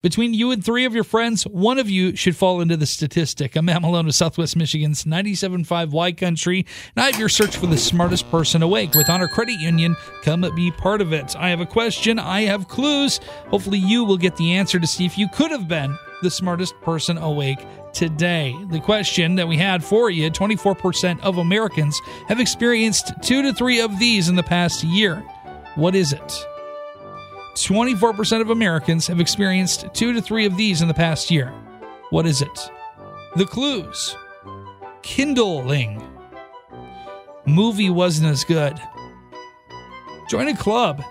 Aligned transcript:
Between 0.00 0.32
you 0.32 0.52
and 0.52 0.64
three 0.64 0.84
of 0.84 0.94
your 0.94 1.02
friends, 1.02 1.42
one 1.42 1.76
of 1.76 1.90
you 1.90 2.14
should 2.14 2.36
fall 2.36 2.60
into 2.60 2.76
the 2.76 2.86
statistic. 2.86 3.56
I'm 3.56 3.64
Matt 3.64 3.82
Malone 3.82 4.06
of 4.06 4.14
Southwest 4.14 4.54
Michigan's 4.54 5.02
97.5 5.02 5.90
Y 5.90 6.12
Country, 6.12 6.64
and 6.94 7.02
I 7.02 7.10
have 7.10 7.18
your 7.18 7.28
search 7.28 7.56
for 7.56 7.66
the 7.66 7.76
smartest 7.76 8.30
person 8.30 8.62
awake. 8.62 8.94
With 8.94 9.10
Honor 9.10 9.26
Credit 9.26 9.58
Union, 9.58 9.96
come 10.22 10.48
be 10.54 10.70
part 10.70 11.00
of 11.00 11.12
it. 11.12 11.34
I 11.36 11.48
have 11.48 11.58
a 11.58 11.66
question, 11.66 12.20
I 12.20 12.42
have 12.42 12.68
clues. 12.68 13.18
Hopefully, 13.48 13.78
you 13.78 14.04
will 14.04 14.16
get 14.16 14.36
the 14.36 14.52
answer 14.52 14.78
to 14.78 14.86
see 14.86 15.04
if 15.04 15.18
you 15.18 15.26
could 15.30 15.50
have 15.50 15.66
been 15.66 15.98
the 16.22 16.30
smartest 16.30 16.80
person 16.80 17.18
awake 17.18 17.66
today. 17.92 18.54
The 18.70 18.78
question 18.78 19.34
that 19.34 19.48
we 19.48 19.56
had 19.56 19.82
for 19.82 20.10
you 20.10 20.30
24% 20.30 21.18
of 21.22 21.38
Americans 21.38 22.00
have 22.28 22.38
experienced 22.38 23.14
two 23.20 23.42
to 23.42 23.52
three 23.52 23.80
of 23.80 23.98
these 23.98 24.28
in 24.28 24.36
the 24.36 24.44
past 24.44 24.84
year. 24.84 25.16
What 25.74 25.96
is 25.96 26.12
it? 26.12 26.46
24% 27.66 28.40
of 28.40 28.50
Americans 28.50 29.06
have 29.06 29.20
experienced 29.20 29.86
two 29.92 30.12
to 30.12 30.20
three 30.20 30.46
of 30.46 30.56
these 30.56 30.82
in 30.82 30.88
the 30.88 30.94
past 30.94 31.30
year. 31.30 31.52
What 32.10 32.26
is 32.26 32.42
it? 32.42 32.70
The 33.36 33.46
clues 33.46 34.16
Kindling. 35.02 36.02
Movie 37.46 37.90
wasn't 37.90 38.28
as 38.28 38.44
good. 38.44 38.78
Join 40.28 40.48
a 40.48 40.56
club. 40.56 41.02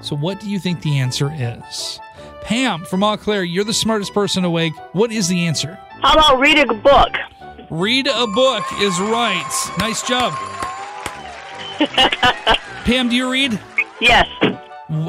So, 0.00 0.16
what 0.16 0.40
do 0.40 0.48
you 0.48 0.58
think 0.58 0.80
the 0.80 0.98
answer 0.98 1.30
is? 1.34 2.00
Pam 2.42 2.84
from 2.84 3.02
Eau 3.02 3.16
Claire, 3.16 3.44
you're 3.44 3.64
the 3.64 3.74
smartest 3.74 4.14
person 4.14 4.44
awake. 4.44 4.74
What 4.92 5.12
is 5.12 5.28
the 5.28 5.46
answer? 5.46 5.78
How 6.02 6.12
about 6.14 6.40
read 6.40 6.58
a 6.58 6.74
book? 6.74 7.12
Read 7.70 8.06
a 8.06 8.26
book 8.26 8.64
is 8.80 8.98
right. 9.00 9.70
Nice 9.78 10.02
job. 10.06 10.32
Pam, 12.84 13.08
do 13.08 13.16
you 13.16 13.30
read? 13.30 13.58
Yes. 14.00 14.28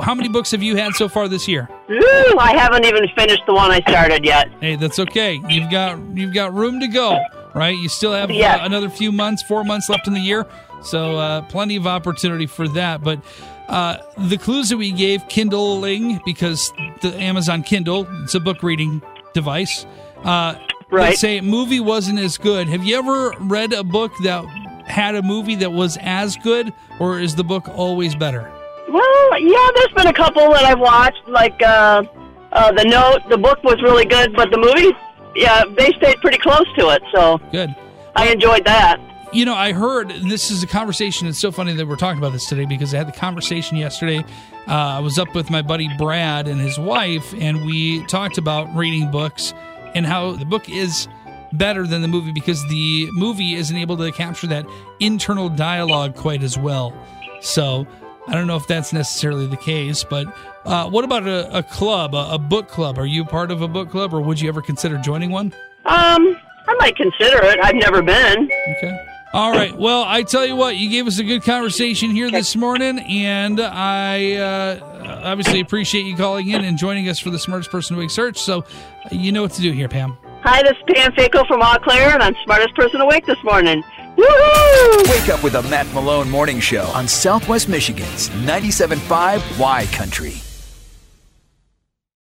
How 0.01 0.15
many 0.15 0.29
books 0.29 0.51
have 0.51 0.63
you 0.63 0.75
had 0.77 0.93
so 0.93 1.09
far 1.09 1.27
this 1.27 1.47
year? 1.47 1.67
Ooh, 1.91 2.35
I 2.39 2.55
haven't 2.57 2.85
even 2.85 3.07
finished 3.15 3.43
the 3.45 3.53
one 3.53 3.71
I 3.71 3.81
started 3.81 4.23
yet. 4.23 4.49
Hey, 4.61 4.75
that's 4.77 4.99
okay. 4.99 5.41
You've 5.49 5.69
got 5.69 5.99
you've 6.15 6.33
got 6.33 6.53
room 6.53 6.79
to 6.79 6.87
go, 6.87 7.19
right? 7.53 7.75
You 7.77 7.89
still 7.89 8.13
have 8.13 8.31
Yes. 8.31 8.61
uh, 8.61 8.65
another 8.65 8.89
few 8.89 9.11
months, 9.11 9.43
four 9.43 9.63
months 9.63 9.89
left 9.89 10.07
in 10.07 10.13
the 10.13 10.19
year, 10.21 10.45
so 10.81 11.17
uh, 11.17 11.41
plenty 11.43 11.75
of 11.75 11.87
opportunity 11.87 12.45
for 12.45 12.67
that. 12.69 13.03
But 13.03 13.19
uh, 13.67 13.97
the 14.17 14.37
clues 14.37 14.69
that 14.69 14.77
we 14.77 14.91
gave, 14.91 15.27
Kindling, 15.27 16.21
because 16.25 16.71
the 17.01 17.13
Amazon 17.19 17.61
Kindle, 17.63 18.07
it's 18.23 18.35
a 18.35 18.39
book 18.39 18.63
reading 18.63 19.01
device. 19.33 19.85
Uh, 20.23 20.55
Right. 20.91 21.09
They 21.09 21.15
say 21.15 21.41
movie 21.41 21.79
wasn't 21.79 22.19
as 22.19 22.37
good. 22.37 22.69
Have 22.69 22.83
you 22.85 22.95
ever 22.97 23.31
read 23.39 23.73
a 23.73 23.83
book 23.83 24.11
that 24.21 24.45
had 24.85 25.15
a 25.15 25.23
movie 25.23 25.55
that 25.55 25.71
was 25.73 25.97
as 25.99 26.37
good, 26.37 26.71
or 26.99 27.19
is 27.19 27.33
the 27.35 27.43
book 27.43 27.67
always 27.75 28.15
better? 28.15 28.49
Well, 28.87 29.39
yeah, 29.39 29.69
there's 29.75 29.93
been 29.95 30.07
a 30.07 30.13
couple 30.13 30.51
that 30.53 30.63
I've 30.63 30.79
watched, 30.79 31.27
like 31.27 31.61
uh, 31.61 32.03
uh, 32.51 32.71
The 32.71 32.83
Note. 32.85 33.27
The 33.29 33.37
book 33.37 33.63
was 33.63 33.81
really 33.81 34.05
good, 34.05 34.35
but 34.35 34.51
the 34.51 34.57
movie, 34.57 34.95
yeah, 35.35 35.63
they 35.77 35.91
stayed 35.93 36.17
pretty 36.17 36.37
close 36.37 36.65
to 36.77 36.89
it, 36.89 37.01
so 37.13 37.39
Good. 37.51 37.75
I 38.15 38.29
enjoyed 38.29 38.65
that. 38.65 38.99
You 39.33 39.43
know, 39.43 39.55
I 39.55 39.73
heard 39.73 40.09
this 40.09 40.49
is 40.49 40.63
a 40.63 40.67
conversation. 40.67 41.27
It's 41.27 41.39
so 41.39 41.51
funny 41.51 41.73
that 41.73 41.85
we're 41.85 41.97
talking 41.97 42.19
about 42.19 42.31
this 42.31 42.45
today 42.45 42.65
because 42.65 42.93
I 42.93 42.97
had 42.97 43.07
the 43.07 43.11
conversation 43.11 43.75
yesterday. 43.75 44.19
Uh, 44.67 44.71
I 44.71 44.99
was 44.99 45.19
up 45.19 45.33
with 45.35 45.49
my 45.49 45.61
buddy 45.61 45.89
Brad 45.97 46.47
and 46.47 46.61
his 46.61 46.79
wife, 46.79 47.33
and 47.33 47.65
we 47.65 48.05
talked 48.05 48.37
about 48.37 48.73
reading 48.75 49.11
books 49.11 49.53
and 49.93 50.05
how 50.05 50.33
the 50.33 50.45
book 50.45 50.69
is 50.69 51.07
better 51.53 51.85
than 51.85 52.01
the 52.01 52.07
movie 52.07 52.31
because 52.31 52.65
the 52.69 53.09
movie 53.11 53.55
isn't 53.55 53.75
able 53.75 53.97
to 53.97 54.11
capture 54.11 54.47
that 54.47 54.65
internal 54.99 55.49
dialogue 55.49 56.15
quite 56.15 56.43
as 56.43 56.57
well. 56.57 56.93
So 57.41 57.85
I 58.27 58.33
don't 58.33 58.47
know 58.47 58.55
if 58.55 58.67
that's 58.67 58.91
necessarily 58.91 59.45
the 59.47 59.57
case, 59.57 60.03
but 60.03 60.27
uh, 60.65 60.89
what 60.89 61.03
about 61.03 61.27
a, 61.27 61.57
a 61.57 61.63
club, 61.63 62.15
a, 62.15 62.33
a 62.33 62.39
book 62.39 62.67
club? 62.67 62.97
Are 62.97 63.05
you 63.05 63.23
part 63.23 63.51
of 63.51 63.61
a 63.61 63.67
book 63.67 63.91
club, 63.91 64.13
or 64.13 64.21
would 64.21 64.41
you 64.41 64.49
ever 64.49 64.61
consider 64.61 64.97
joining 64.97 65.31
one? 65.31 65.53
Um, 65.85 66.35
I 66.67 66.75
might 66.79 66.95
consider 66.95 67.43
it. 67.43 67.59
I've 67.61 67.75
never 67.75 68.01
been. 68.01 68.49
Okay. 68.77 69.07
All 69.33 69.51
right. 69.51 69.77
Well, 69.77 70.03
I 70.07 70.23
tell 70.23 70.45
you 70.45 70.55
what, 70.55 70.77
you 70.77 70.89
gave 70.89 71.07
us 71.07 71.19
a 71.19 71.23
good 71.23 71.43
conversation 71.43 72.11
here 72.11 72.31
this 72.31 72.55
morning, 72.55 72.99
and 72.99 73.59
I 73.59 74.33
uh, 74.35 75.21
obviously 75.23 75.59
appreciate 75.59 76.05
you 76.05 76.15
calling 76.15 76.47
in 76.47 76.63
and 76.63 76.77
joining 76.77 77.09
us 77.09 77.19
for 77.19 77.29
the 77.29 77.39
Smartest 77.39 77.69
Person 77.69 77.97
Awake 77.97 78.11
search. 78.11 78.37
So, 78.39 78.63
you 79.11 79.31
know 79.33 79.41
what 79.41 79.51
to 79.51 79.61
do 79.61 79.71
here, 79.71 79.89
Pam. 79.89 80.17
Hi, 80.47 80.61
this 80.61 80.77
is 80.77 80.83
Pam 80.87 81.11
Faco 81.13 81.43
from 81.47 81.63
Eau 81.63 81.79
Claire, 81.81 82.13
and 82.13 82.21
I'm 82.21 82.35
smartest 82.43 82.75
person 82.75 83.01
awake 83.01 83.25
this 83.25 83.43
morning. 83.43 83.81
Woohoo! 84.15 85.09
Wake 85.09 85.27
up 85.29 85.43
with 85.43 85.53
the 85.53 85.63
Matt 85.63 85.91
Malone 85.91 86.29
Morning 86.29 86.59
Show 86.59 86.83
on 86.93 87.07
Southwest 87.07 87.67
Michigan's 87.67 88.29
97.5 88.29 89.59
Y 89.59 89.87
Country. 89.91 90.44